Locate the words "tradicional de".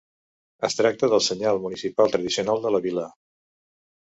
2.15-2.73